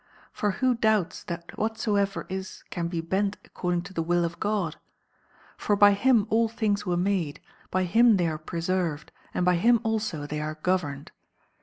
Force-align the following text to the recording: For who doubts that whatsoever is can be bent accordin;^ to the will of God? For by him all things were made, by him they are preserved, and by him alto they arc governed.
For 0.33 0.49
who 0.53 0.73
doubts 0.73 1.23
that 1.25 1.55
whatsoever 1.59 2.25
is 2.27 2.63
can 2.71 2.87
be 2.87 3.01
bent 3.01 3.37
accordin;^ 3.43 3.83
to 3.85 3.93
the 3.93 4.01
will 4.01 4.25
of 4.25 4.39
God? 4.39 4.77
For 5.57 5.75
by 5.75 5.91
him 5.93 6.25
all 6.31 6.49
things 6.49 6.87
were 6.87 6.97
made, 6.97 7.39
by 7.69 7.83
him 7.83 8.17
they 8.17 8.25
are 8.27 8.39
preserved, 8.39 9.11
and 9.31 9.45
by 9.45 9.57
him 9.57 9.79
alto 9.85 10.25
they 10.25 10.41
arc 10.41 10.63
governed. 10.63 11.11